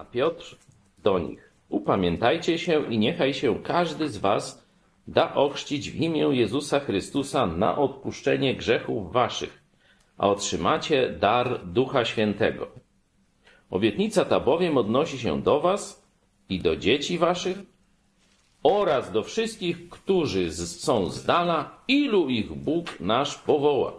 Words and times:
A 0.00 0.04
Piotr 0.04 0.56
do 1.02 1.18
nich: 1.18 1.52
Upamiętajcie 1.68 2.58
się 2.58 2.92
i 2.92 2.98
niechaj 2.98 3.34
się 3.34 3.62
każdy 3.62 4.08
z 4.08 4.18
was 4.18 4.66
da 5.08 5.34
ochrzcić 5.34 5.90
w 5.90 5.96
imię 5.96 6.28
Jezusa 6.32 6.80
Chrystusa 6.80 7.46
na 7.46 7.78
odpuszczenie 7.78 8.54
grzechów 8.54 9.12
waszych, 9.12 9.62
a 10.18 10.28
otrzymacie 10.28 11.10
dar 11.20 11.66
Ducha 11.66 12.04
Świętego. 12.04 12.68
Obietnica 13.70 14.24
ta 14.24 14.40
bowiem 14.40 14.78
odnosi 14.78 15.18
się 15.18 15.42
do 15.42 15.60
was 15.60 16.06
i 16.48 16.58
do 16.60 16.76
dzieci 16.76 17.18
waszych 17.18 17.58
oraz 18.62 19.12
do 19.12 19.22
wszystkich, 19.22 19.88
którzy 19.88 20.52
są 20.52 21.10
z 21.10 21.24
dala, 21.24 21.58
ilu 21.88 22.28
ich 22.28 22.52
Bóg 22.52 23.00
nasz 23.00 23.38
powoła. 23.38 23.92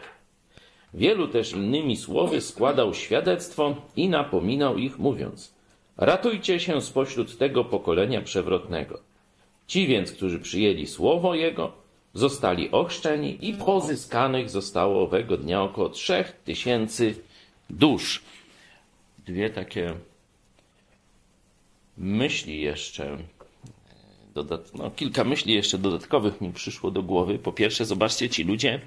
Wielu 0.93 1.27
też 1.27 1.53
innymi 1.53 1.97
słowy 1.97 2.41
składał 2.41 2.93
świadectwo 2.93 3.75
i 3.95 4.09
napominał 4.09 4.77
ich, 4.77 4.99
mówiąc: 4.99 5.60
Ratujcie 5.97 6.59
się 6.59 6.81
spośród 6.81 7.37
tego 7.37 7.65
pokolenia 7.65 8.21
przewrotnego. 8.21 8.99
Ci 9.67 9.87
więc, 9.87 10.11
którzy 10.11 10.39
przyjęli 10.39 10.87
słowo 10.87 11.35
Jego, 11.35 11.71
zostali 12.13 12.71
ochrzczeni 12.71 13.47
i 13.49 13.53
pozyskanych 13.53 14.49
zostało 14.49 15.03
owego 15.03 15.37
dnia 15.37 15.63
około 15.63 15.89
trzech 15.89 16.31
tysięcy 16.45 17.15
dusz. 17.69 18.21
Dwie 19.25 19.49
takie 19.49 19.93
myśli 21.97 22.61
jeszcze, 22.61 23.17
dodat, 24.35 24.75
no, 24.75 24.91
kilka 24.91 25.23
myśli 25.23 25.53
jeszcze 25.53 25.77
dodatkowych 25.77 26.41
mi 26.41 26.53
przyszło 26.53 26.91
do 26.91 27.03
głowy. 27.03 27.39
Po 27.39 27.51
pierwsze, 27.51 27.85
zobaczcie, 27.85 28.29
ci 28.29 28.43
ludzie, 28.43 28.81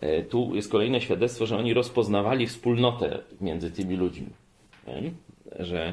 e, 0.00 0.22
tu 0.22 0.54
jest 0.54 0.70
kolejne 0.70 1.00
świadectwo, 1.00 1.46
że 1.46 1.56
oni 1.58 1.74
rozpoznawali 1.74 2.46
wspólnotę 2.46 3.18
między 3.40 3.70
tymi 3.70 3.96
ludźmi. 3.96 4.26
Że 5.58 5.92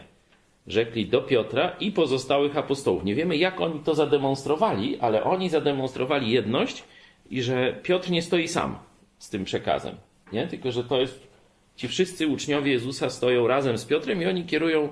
rzekli 0.67 1.05
do 1.05 1.21
Piotra 1.21 1.75
i 1.79 1.91
pozostałych 1.91 2.57
apostołów. 2.57 3.03
Nie 3.03 3.15
wiemy, 3.15 3.37
jak 3.37 3.61
oni 3.61 3.79
to 3.79 3.95
zademonstrowali, 3.95 4.99
ale 4.99 5.23
oni 5.23 5.49
zademonstrowali 5.49 6.31
jedność 6.31 6.83
i 7.29 7.41
że 7.41 7.79
Piotr 7.83 8.11
nie 8.11 8.21
stoi 8.21 8.47
sam 8.47 8.77
z 9.17 9.29
tym 9.29 9.43
przekazem. 9.43 9.95
Nie? 10.33 10.47
Tylko, 10.47 10.71
że 10.71 10.83
to 10.83 10.99
jest. 10.99 11.27
Ci 11.75 11.87
wszyscy 11.87 12.27
uczniowie 12.27 12.71
Jezusa 12.71 13.09
stoją 13.09 13.47
razem 13.47 13.77
z 13.77 13.85
Piotrem 13.85 14.21
i 14.21 14.25
oni 14.25 14.45
kierują 14.45 14.89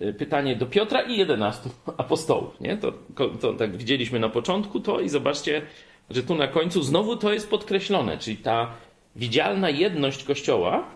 y, 0.00 0.14
pytanie 0.14 0.56
do 0.56 0.66
Piotra 0.66 1.00
i 1.00 1.18
11 1.18 1.70
apostołów. 1.96 2.60
Nie? 2.60 2.76
To, 2.76 2.92
to 3.40 3.52
tak 3.52 3.76
widzieliśmy 3.76 4.20
na 4.20 4.28
początku 4.28 4.80
to 4.80 5.00
i 5.00 5.08
zobaczcie, 5.08 5.62
że 6.10 6.22
tu 6.22 6.34
na 6.34 6.48
końcu 6.48 6.82
znowu 6.82 7.16
to 7.16 7.32
jest 7.32 7.50
podkreślone, 7.50 8.18
czyli 8.18 8.36
ta 8.36 8.72
widzialna 9.16 9.70
jedność 9.70 10.24
Kościoła 10.24 10.95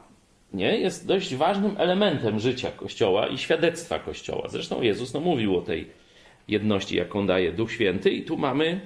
nie, 0.52 0.78
jest 0.78 1.06
dość 1.06 1.34
ważnym 1.34 1.74
elementem 1.78 2.40
życia 2.40 2.70
Kościoła 2.70 3.26
i 3.26 3.38
świadectwa 3.38 3.98
Kościoła. 3.98 4.48
Zresztą 4.48 4.82
Jezus 4.82 5.14
no, 5.14 5.20
mówił 5.20 5.56
o 5.56 5.62
tej 5.62 5.86
jedności, 6.48 6.96
jaką 6.96 7.26
daje 7.26 7.52
Duch 7.52 7.72
Święty, 7.72 8.10
i 8.10 8.22
tu 8.22 8.36
mamy 8.36 8.80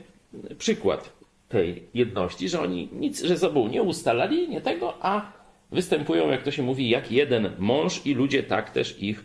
przykład 0.58 1.12
tej 1.48 1.82
jedności, 1.94 2.48
że 2.48 2.60
oni 2.60 2.88
nic 2.92 3.20
ze 3.20 3.38
sobą 3.38 3.68
nie 3.68 3.82
ustalali, 3.82 4.48
nie 4.48 4.60
tego, 4.60 4.94
a 5.00 5.32
występują, 5.72 6.30
jak 6.30 6.42
to 6.42 6.50
się 6.50 6.62
mówi, 6.62 6.88
jak 6.88 7.12
jeden 7.12 7.50
mąż 7.58 8.06
i 8.06 8.14
ludzie 8.14 8.42
tak 8.42 8.70
też 8.70 9.02
ich 9.02 9.24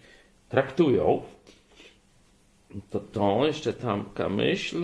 traktują. 0.49 1.21
To 2.89 2.99
to, 2.99 3.47
jeszcze 3.47 3.73
tamka 3.73 4.29
myśl. 4.29 4.77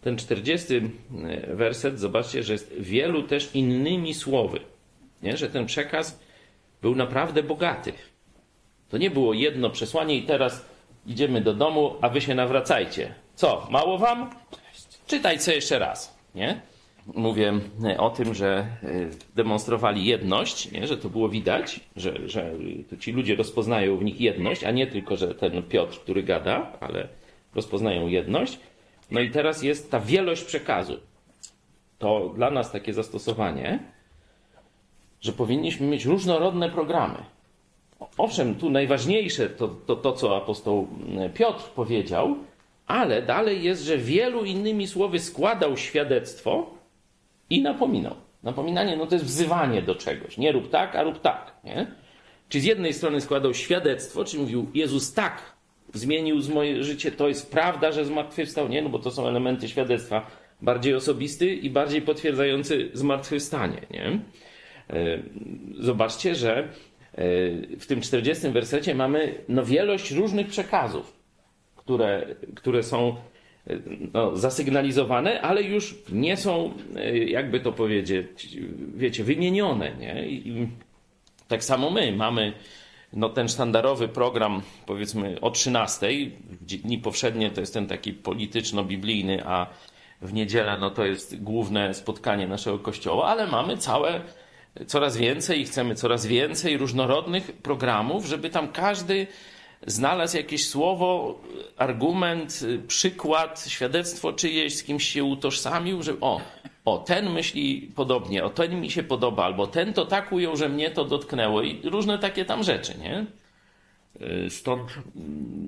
Ten 0.00 0.16
40 0.16 0.74
e, 0.74 1.54
werset, 1.54 2.00
zobaczcie, 2.00 2.42
że 2.42 2.52
jest 2.52 2.74
wielu 2.78 3.22
też 3.22 3.54
innymi 3.54 4.14
słowy. 4.14 4.60
Nie? 5.22 5.36
Że 5.36 5.50
ten 5.50 5.66
przekaz 5.66 6.20
był 6.82 6.94
naprawdę 6.94 7.42
bogaty. 7.42 7.92
To 8.88 8.98
nie 8.98 9.10
było 9.10 9.34
jedno 9.34 9.70
przesłanie 9.70 10.16
i 10.16 10.22
teraz 10.22 10.64
idziemy 11.06 11.40
do 11.40 11.54
domu, 11.54 11.94
a 12.00 12.08
wy 12.08 12.20
się 12.20 12.34
nawracajcie. 12.34 13.14
Co, 13.34 13.66
mało 13.70 13.98
wam? 13.98 14.30
Czytaj 15.06 15.38
co 15.38 15.52
jeszcze 15.52 15.78
raz. 15.78 16.18
Nie? 16.34 16.60
Mówię 17.14 17.52
e, 17.84 17.98
o 17.98 18.10
tym, 18.10 18.34
że 18.34 18.48
e, 18.56 18.66
demonstrowali 19.36 20.04
jedność, 20.04 20.72
nie? 20.72 20.86
że 20.86 20.96
to 20.96 21.08
było 21.08 21.28
widać, 21.28 21.80
że, 21.96 22.28
że 22.28 22.52
ci 23.00 23.12
ludzie 23.12 23.36
rozpoznają 23.36 23.96
w 23.96 24.04
nich 24.04 24.20
jedność, 24.20 24.64
a 24.64 24.70
nie 24.70 24.86
tylko, 24.86 25.16
że 25.16 25.34
ten 25.34 25.62
Piotr, 25.62 25.98
który 25.98 26.22
gada, 26.22 26.72
ale 26.80 27.08
rozpoznają 27.54 28.06
jedność. 28.06 28.58
No 29.10 29.20
i 29.20 29.30
teraz 29.30 29.62
jest 29.62 29.90
ta 29.90 30.00
wielość 30.00 30.44
przekazu. 30.44 31.00
To 31.98 32.32
dla 32.36 32.50
nas 32.50 32.72
takie 32.72 32.94
zastosowanie, 32.94 33.78
że 35.20 35.32
powinniśmy 35.32 35.86
mieć 35.86 36.04
różnorodne 36.04 36.70
programy. 36.70 37.18
Owszem, 38.18 38.54
tu 38.54 38.70
najważniejsze 38.70 39.50
to, 39.50 39.68
to, 39.68 39.96
to 39.96 40.12
co 40.12 40.36
apostoł 40.36 40.88
Piotr 41.34 41.64
powiedział, 41.64 42.36
ale 42.86 43.22
dalej 43.22 43.62
jest, 43.62 43.82
że 43.82 43.98
wielu 43.98 44.44
innymi 44.44 44.86
słowy 44.86 45.18
składał 45.18 45.76
świadectwo 45.76 46.70
i 47.50 47.62
napominał. 47.62 48.14
Napominanie 48.42 48.96
no 48.96 49.06
to 49.06 49.14
jest 49.14 49.26
wzywanie 49.26 49.82
do 49.82 49.94
czegoś. 49.94 50.38
Nie 50.38 50.52
rób 50.52 50.70
tak, 50.70 50.96
a 50.96 51.02
rób 51.02 51.20
tak. 51.20 51.52
Nie? 51.64 51.86
Czy 52.48 52.60
z 52.60 52.64
jednej 52.64 52.92
strony 52.92 53.20
składał 53.20 53.54
świadectwo, 53.54 54.24
czy 54.24 54.38
mówił 54.38 54.70
Jezus 54.74 55.14
tak 55.14 55.57
zmienił 55.94 56.40
z 56.40 56.48
moje 56.48 56.84
życie, 56.84 57.12
to 57.12 57.28
jest 57.28 57.50
prawda, 57.50 57.92
że 57.92 58.04
zmartwychwstał? 58.04 58.68
Nie, 58.68 58.82
no 58.82 58.88
bo 58.88 58.98
to 58.98 59.10
są 59.10 59.28
elementy 59.28 59.68
świadectwa 59.68 60.26
bardziej 60.62 60.94
osobisty 60.94 61.54
i 61.54 61.70
bardziej 61.70 62.02
potwierdzający 62.02 62.90
zmartwychwstanie, 62.92 63.80
nie? 63.90 64.20
E, 64.90 65.22
zobaczcie, 65.78 66.34
że 66.34 66.58
e, 66.58 66.66
w 67.78 67.86
tym 67.86 68.00
40 68.00 68.48
wersecie 68.48 68.94
mamy 68.94 69.34
no, 69.48 69.64
wielość 69.64 70.10
różnych 70.10 70.46
przekazów, 70.46 71.16
które, 71.76 72.26
które 72.54 72.82
są 72.82 73.16
e, 73.66 73.76
no, 74.14 74.36
zasygnalizowane, 74.36 75.40
ale 75.40 75.62
już 75.62 75.94
nie 76.12 76.36
są, 76.36 76.74
jakby 77.26 77.60
to 77.60 77.72
powiedzieć, 77.72 78.58
wiecie, 78.94 79.24
wymienione. 79.24 79.96
Nie? 79.96 80.28
I 80.28 80.68
tak 81.48 81.64
samo 81.64 81.90
my 81.90 82.12
mamy 82.12 82.52
no 83.12 83.28
ten 83.28 83.48
sztandarowy 83.48 84.08
program, 84.08 84.62
powiedzmy 84.86 85.40
o 85.40 85.50
13, 85.50 86.08
dni 86.60 86.98
powszednie 86.98 87.50
to 87.50 87.60
jest 87.60 87.74
ten 87.74 87.86
taki 87.86 88.12
polityczno-biblijny, 88.12 89.46
a 89.46 89.66
w 90.22 90.32
niedzielę 90.32 90.78
no 90.80 90.90
to 90.90 91.04
jest 91.04 91.42
główne 91.42 91.94
spotkanie 91.94 92.46
naszego 92.46 92.78
kościoła, 92.78 93.26
ale 93.26 93.46
mamy 93.46 93.76
całe 93.76 94.20
coraz 94.86 95.16
więcej 95.16 95.60
i 95.60 95.64
chcemy 95.64 95.94
coraz 95.94 96.26
więcej 96.26 96.76
różnorodnych 96.76 97.52
programów, 97.52 98.26
żeby 98.26 98.50
tam 98.50 98.68
każdy 98.68 99.26
znalazł 99.86 100.36
jakieś 100.36 100.68
słowo, 100.68 101.40
argument, 101.76 102.60
przykład, 102.88 103.64
świadectwo 103.68 104.32
czyjeś, 104.32 104.76
z 104.76 104.82
kimś 104.82 105.08
się 105.08 105.24
utożsamił, 105.24 106.02
że 106.02 106.12
o, 106.20 106.40
o, 106.92 106.98
ten 106.98 107.30
myśli 107.30 107.90
podobnie, 107.94 108.44
o 108.44 108.50
ten 108.50 108.80
mi 108.80 108.90
się 108.90 109.02
podoba, 109.02 109.44
albo 109.44 109.66
ten 109.66 109.92
to 109.92 110.06
tak 110.06 110.32
ujął, 110.32 110.56
że 110.56 110.68
mnie 110.68 110.90
to 110.90 111.04
dotknęło 111.04 111.62
i 111.62 111.80
różne 111.84 112.18
takie 112.18 112.44
tam 112.44 112.62
rzeczy, 112.62 112.94
nie? 112.98 113.26
Y, 114.46 114.50
stąd, 114.50 114.82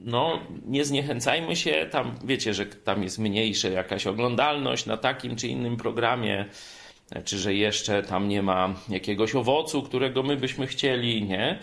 no, 0.04 0.40
nie 0.66 0.84
zniechęcajmy 0.84 1.56
się, 1.56 1.86
tam 1.90 2.14
wiecie, 2.24 2.54
że 2.54 2.66
tam 2.66 3.02
jest 3.02 3.18
mniejsza 3.18 3.68
jakaś 3.68 4.06
oglądalność 4.06 4.86
na 4.86 4.96
takim 4.96 5.36
czy 5.36 5.48
innym 5.48 5.76
programie, 5.76 6.44
czy 7.24 7.38
że 7.38 7.54
jeszcze 7.54 8.02
tam 8.02 8.28
nie 8.28 8.42
ma 8.42 8.74
jakiegoś 8.88 9.34
owocu, 9.34 9.82
którego 9.82 10.22
my 10.22 10.36
byśmy 10.36 10.66
chcieli, 10.66 11.22
nie? 11.22 11.58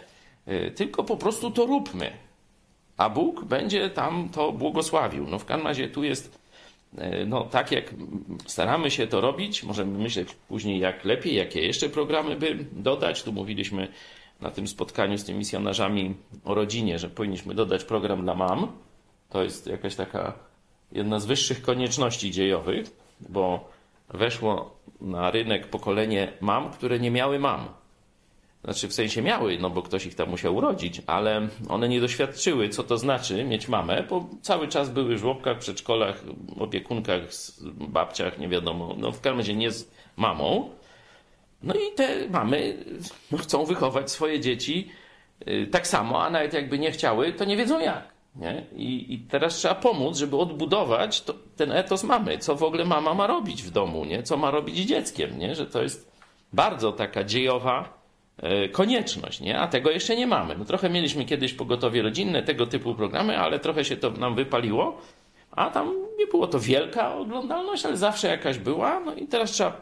Y, 0.47 0.71
tylko 0.71 1.03
po 1.03 1.17
prostu 1.17 1.51
to 1.51 1.65
róbmy. 1.65 2.11
A 2.97 3.09
Bóg 3.09 3.45
będzie 3.45 3.89
tam 3.89 4.29
to 4.29 4.51
błogosławił. 4.51 5.27
No 5.27 5.39
w 5.39 5.45
każdym 5.45 5.67
razie 5.67 5.87
tu 5.87 6.03
jest 6.03 6.37
E, 6.46 6.46
no, 7.27 7.43
tak 7.43 7.71
jak 7.71 7.93
staramy 8.45 8.91
się 8.91 9.07
to 9.07 9.21
robić, 9.21 9.63
możemy 9.63 9.97
myśleć 9.97 10.35
później, 10.47 10.79
jak 10.79 11.05
lepiej, 11.05 11.35
jakie 11.35 11.61
jeszcze 11.61 11.89
programy 11.89 12.35
by 12.35 12.65
dodać. 12.71 13.23
Tu 13.23 13.33
mówiliśmy 13.33 13.87
na 14.41 14.51
tym 14.51 14.67
spotkaniu 14.67 15.17
z 15.17 15.23
tymi 15.23 15.39
misjonarzami 15.39 16.15
o 16.45 16.53
rodzinie, 16.53 16.99
że 16.99 17.09
powinniśmy 17.09 17.53
dodać 17.55 17.83
program 17.83 18.21
dla 18.23 18.35
mam. 18.35 18.71
To 19.29 19.43
jest 19.43 19.67
jakaś 19.67 19.95
taka 19.95 20.33
jedna 20.91 21.19
z 21.19 21.25
wyższych 21.25 21.61
konieczności 21.61 22.31
dziejowych, 22.31 22.87
bo 23.29 23.69
weszło 24.09 24.77
na 25.01 25.31
rynek 25.31 25.67
pokolenie 25.67 26.33
mam, 26.41 26.71
które 26.71 26.99
nie 26.99 27.11
miały 27.11 27.39
mam. 27.39 27.67
Znaczy 28.63 28.87
w 28.87 28.93
sensie 28.93 29.21
miały, 29.21 29.57
no 29.61 29.69
bo 29.69 29.81
ktoś 29.81 30.05
ich 30.05 30.15
tam 30.15 30.29
musiał 30.29 30.55
urodzić, 30.55 31.01
ale 31.07 31.47
one 31.69 31.89
nie 31.89 32.01
doświadczyły, 32.01 32.69
co 32.69 32.83
to 32.83 32.97
znaczy 32.97 33.43
mieć 33.43 33.67
mamę, 33.67 34.03
bo 34.09 34.29
cały 34.41 34.67
czas 34.67 34.89
były 34.89 35.15
w 35.15 35.19
żłobkach, 35.19 35.57
przedszkolach, 35.57 36.23
opiekunkach, 36.59 37.21
babciach, 37.63 38.39
nie 38.39 38.47
wiadomo, 38.47 38.95
no 38.97 39.11
w 39.11 39.21
każdym 39.21 39.37
razie 39.37 39.55
nie 39.55 39.71
z 39.71 39.91
mamą. 40.15 40.69
No 41.63 41.73
i 41.73 41.95
te 41.95 42.29
mamy 42.29 42.77
chcą 43.41 43.65
wychować 43.65 44.11
swoje 44.11 44.39
dzieci 44.39 44.89
y, 45.47 45.67
tak 45.71 45.87
samo, 45.87 46.23
a 46.23 46.29
nawet 46.29 46.53
jakby 46.53 46.79
nie 46.79 46.91
chciały, 46.91 47.33
to 47.33 47.45
nie 47.45 47.57
wiedzą 47.57 47.79
jak. 47.79 48.17
Nie? 48.35 48.65
I, 48.75 49.13
I 49.13 49.19
teraz 49.19 49.55
trzeba 49.55 49.75
pomóc, 49.75 50.17
żeby 50.17 50.37
odbudować 50.37 51.21
to, 51.21 51.33
ten 51.55 51.71
etos 51.71 52.03
mamy. 52.03 52.37
Co 52.37 52.55
w 52.55 52.63
ogóle 52.63 52.85
mama 52.85 53.13
ma 53.13 53.27
robić 53.27 53.63
w 53.63 53.69
domu, 53.69 54.05
nie? 54.05 54.23
co 54.23 54.37
ma 54.37 54.51
robić 54.51 54.77
z 54.77 54.85
dzieckiem, 54.85 55.39
nie? 55.39 55.55
że 55.55 55.65
to 55.65 55.83
jest 55.83 56.11
bardzo 56.53 56.91
taka 56.91 57.23
dziejowa 57.23 57.96
konieczność, 58.71 59.39
nie? 59.39 59.59
a 59.59 59.67
tego 59.67 59.91
jeszcze 59.91 60.15
nie 60.15 60.27
mamy. 60.27 60.55
No 60.57 60.65
trochę 60.65 60.89
mieliśmy 60.89 61.25
kiedyś 61.25 61.53
pogotowie 61.53 62.01
rodzinne, 62.01 62.43
tego 62.43 62.67
typu 62.67 62.95
programy, 62.95 63.37
ale 63.37 63.59
trochę 63.59 63.85
się 63.85 63.97
to 63.97 64.11
nam 64.11 64.35
wypaliło, 64.35 64.97
a 65.51 65.69
tam 65.69 65.93
nie 66.17 66.27
było 66.27 66.47
to 66.47 66.59
wielka 66.59 67.15
oglądalność, 67.15 67.85
ale 67.85 67.97
zawsze 67.97 68.27
jakaś 68.27 68.57
była. 68.57 68.99
No 68.99 69.15
i 69.15 69.27
teraz 69.27 69.51
trzeba 69.51 69.81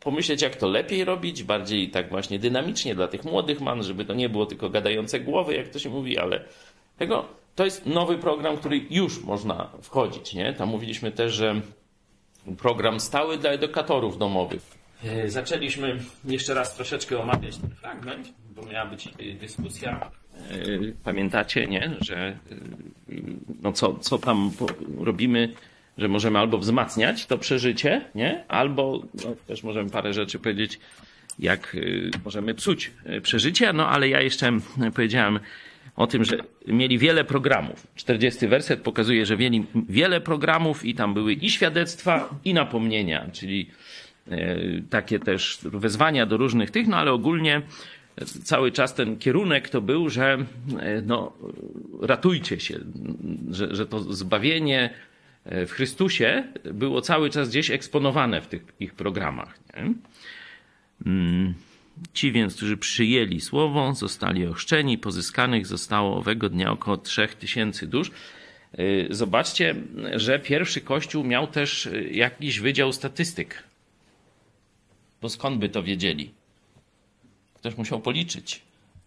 pomyśleć, 0.00 0.42
jak 0.42 0.56
to 0.56 0.68
lepiej 0.68 1.04
robić, 1.04 1.42
bardziej 1.42 1.90
tak 1.90 2.10
właśnie 2.10 2.38
dynamicznie 2.38 2.94
dla 2.94 3.08
tych 3.08 3.24
młodych 3.24 3.60
man, 3.60 3.82
żeby 3.82 4.04
to 4.04 4.14
nie 4.14 4.28
było 4.28 4.46
tylko 4.46 4.70
gadające 4.70 5.20
głowy, 5.20 5.54
jak 5.54 5.68
to 5.68 5.78
się 5.78 5.90
mówi, 5.90 6.18
ale 6.18 6.44
tego 6.98 7.24
to 7.54 7.64
jest 7.64 7.86
nowy 7.86 8.18
program, 8.18 8.56
który 8.56 8.80
już 8.90 9.24
można 9.24 9.70
wchodzić. 9.82 10.34
Nie? 10.34 10.52
Tam 10.52 10.68
mówiliśmy 10.68 11.12
też, 11.12 11.32
że 11.32 11.60
program 12.58 13.00
stały 13.00 13.38
dla 13.38 13.50
edukatorów 13.50 14.18
domowych. 14.18 14.81
E, 15.04 15.30
zaczęliśmy 15.30 15.98
jeszcze 16.24 16.54
raz 16.54 16.74
troszeczkę 16.74 17.18
omawiać 17.18 17.56
ten 17.56 17.70
fragment, 17.70 18.32
bo 18.54 18.66
miała 18.66 18.86
być 18.86 19.08
dyskusja. 19.40 20.10
E, 20.50 20.56
pamiętacie, 21.04 21.66
nie? 21.66 21.90
że 22.00 22.16
e, 22.16 22.36
no 23.62 23.72
co, 23.72 23.94
co 23.94 24.18
tam 24.18 24.50
robimy, 24.98 25.52
że 25.98 26.08
możemy 26.08 26.38
albo 26.38 26.58
wzmacniać 26.58 27.26
to 27.26 27.38
przeżycie, 27.38 28.00
nie? 28.14 28.44
albo 28.48 29.02
no, 29.24 29.34
też 29.46 29.62
możemy 29.62 29.90
parę 29.90 30.12
rzeczy 30.12 30.38
powiedzieć, 30.38 30.78
jak 31.38 31.76
możemy 32.24 32.54
psuć 32.54 32.90
przeżycie, 33.22 33.72
no 33.72 33.88
ale 33.88 34.08
ja 34.08 34.20
jeszcze 34.20 34.52
powiedziałem, 34.94 35.40
o 35.96 36.06
tym, 36.06 36.24
że 36.24 36.36
mieli 36.66 36.98
wiele 36.98 37.24
programów. 37.24 37.86
40 37.94 38.48
werset 38.48 38.80
pokazuje, 38.80 39.26
że 39.26 39.36
mieli 39.36 39.66
wiele 39.88 40.20
programów 40.20 40.84
i 40.84 40.94
tam 40.94 41.14
były 41.14 41.32
i 41.32 41.50
świadectwa, 41.50 42.28
i 42.44 42.54
napomnienia, 42.54 43.26
czyli 43.32 43.70
takie 44.90 45.18
też 45.18 45.58
wezwania 45.62 46.26
do 46.26 46.36
różnych 46.36 46.70
tych, 46.70 46.88
no 46.88 46.96
ale 46.96 47.12
ogólnie 47.12 47.62
cały 48.44 48.72
czas 48.72 48.94
ten 48.94 49.18
kierunek 49.18 49.68
to 49.68 49.80
był, 49.80 50.08
że 50.08 50.44
e, 50.78 51.02
no, 51.02 51.32
ratujcie 52.00 52.60
się, 52.60 52.78
że, 53.50 53.74
że 53.74 53.86
to 53.86 54.12
zbawienie 54.12 54.90
e, 55.44 55.66
w 55.66 55.72
Chrystusie 55.72 56.44
było 56.64 57.00
cały 57.00 57.30
czas 57.30 57.48
gdzieś 57.48 57.70
eksponowane 57.70 58.40
w 58.40 58.46
tych 58.46 58.62
ich 58.80 58.94
programach. 58.94 59.58
Nie? 59.76 59.94
Mm. 61.06 61.54
Ci 62.12 62.32
więc, 62.32 62.56
którzy 62.56 62.76
przyjęli 62.76 63.40
słowo, 63.40 63.94
zostali 63.94 64.46
ochrzczeni, 64.46 64.98
pozyskanych 64.98 65.66
zostało 65.66 66.16
owego 66.16 66.48
dnia 66.48 66.70
około 66.72 66.96
3000 66.96 67.86
dusz. 67.86 68.10
Zobaczcie, 69.10 69.74
że 70.14 70.38
pierwszy 70.38 70.80
kościół 70.80 71.24
miał 71.24 71.46
też 71.46 71.88
jakiś 72.10 72.60
wydział 72.60 72.92
statystyk. 72.92 73.62
Bo 75.22 75.28
skąd 75.28 75.58
by 75.58 75.68
to 75.68 75.82
wiedzieli? 75.82 76.30
Ktoś 77.54 77.76
musiał 77.76 78.00
policzyć. 78.00 78.62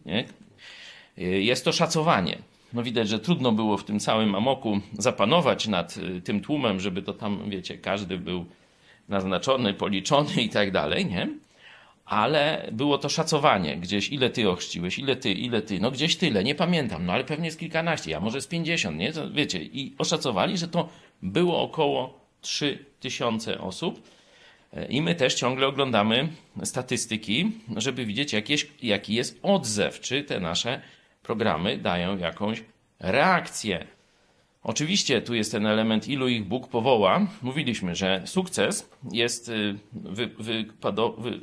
Nie? 0.06 0.26
Y, 1.18 1.22
jest 1.22 1.66
to 1.66 1.72
szacowanie. 1.72 2.38
No 2.74 2.84
widać, 2.84 3.10
że 3.10 3.20
trudno 3.20 3.52
było 3.52 3.78
w 3.78 3.84
tym 3.84 4.00
całym 4.00 4.36
amoku 4.36 4.80
zapanować 5.00 5.68
nad 5.68 5.96
tym 6.24 6.42
tłumem, 6.42 6.80
żeby 6.80 7.02
to 7.02 7.14
tam, 7.14 7.50
wiecie, 7.50 7.78
każdy 7.78 8.18
był 8.18 8.46
naznaczony, 9.10 9.74
policzony 9.74 10.34
i 10.42 10.50
tak 10.50 10.72
dalej, 10.72 11.06
nie? 11.06 11.30
ale 12.06 12.70
było 12.72 12.98
to 12.98 13.10
szacowanie 13.10 13.78
gdzieś, 13.78 14.10
ile 14.10 14.30
ty 14.30 14.50
ochrzciłeś, 14.50 15.00
ile 15.00 15.16
ty, 15.16 15.34
ile 15.34 15.62
ty, 15.62 15.80
no 15.80 15.92
gdzieś 15.92 16.16
tyle, 16.16 16.44
nie 16.44 16.56
pamiętam, 16.56 17.06
no 17.06 17.14
ale 17.14 17.24
pewnie 17.24 17.46
jest 17.46 17.60
kilkanaście, 17.60 18.18
a 18.18 18.20
może 18.20 18.42
z 18.42 18.48
pięćdziesiąt, 18.48 18.98
nie? 18.98 19.14
To, 19.14 19.32
wiecie, 19.32 19.64
i 19.64 19.96
oszacowali, 19.98 20.58
że 20.58 20.68
to 20.68 20.90
było 21.22 21.62
około 21.62 22.20
trzy 22.42 22.86
tysiące 23.00 23.62
osób. 23.62 24.02
I 24.90 25.02
my 25.02 25.16
też 25.16 25.34
ciągle 25.34 25.68
oglądamy 25.68 26.28
statystyki, 26.64 27.52
żeby 27.78 28.06
widzieć, 28.06 28.34
jakieś, 28.34 28.68
jaki 28.84 29.14
jest 29.14 29.40
odzew, 29.44 30.00
czy 30.00 30.24
te 30.24 30.40
nasze 30.40 30.82
programy 31.24 31.78
dają 31.78 32.18
jakąś 32.18 32.64
reakcję. 33.00 33.88
Oczywiście 34.64 35.22
tu 35.22 35.34
jest 35.34 35.52
ten 35.52 35.66
element, 35.66 36.08
ilu 36.08 36.28
ich 36.28 36.46
Bóg 36.46 36.68
powoła. 36.68 37.28
Mówiliśmy, 37.42 37.96
że 37.96 38.22
sukces 38.26 38.90
jest 39.12 39.50
y, 39.50 39.78
wy, 39.94 40.28
wypado, 40.28 41.12
wy, 41.12 41.40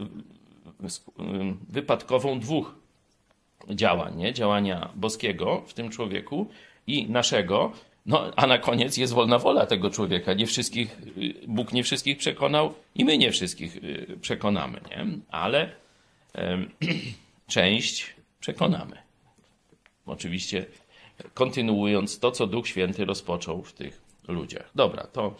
wypadkową 1.69 2.40
dwóch 2.40 2.75
działań, 3.70 4.17
nie? 4.17 4.32
działania 4.32 4.88
boskiego 4.94 5.62
w 5.67 5.75
tym 5.75 5.90
człowieku 5.90 6.46
i 6.87 7.11
naszego, 7.11 7.73
no, 8.06 8.31
a 8.37 8.46
na 8.46 8.58
koniec 8.58 8.96
jest 8.96 9.12
wolna 9.12 9.38
wola 9.38 9.66
tego 9.66 9.90
człowieka. 9.90 10.32
Nie 10.32 10.46
wszystkich, 10.46 10.99
y, 11.16 11.34
Bóg 11.49 11.72
nie 11.72 11.84
wszystkich 11.84 12.19
przekonał 12.19 12.75
i 12.94 13.04
my 13.04 13.19
nie 13.19 13.32
wszystkich 13.32 13.76
y, 13.76 14.19
przekonamy, 14.20 14.81
nie? 14.90 15.06
ale 15.31 15.70
um, 16.34 16.70
część 17.46 18.14
przekonamy. 18.40 18.96
Oczywiście 20.06 20.66
kontynuując 21.34 22.19
to, 22.19 22.31
co 22.31 22.46
Duch 22.46 22.69
Święty 22.69 23.04
rozpoczął 23.04 23.62
w 23.62 23.72
tych 23.72 24.02
ludziach. 24.28 24.70
Dobra, 24.75 25.06
to 25.06 25.34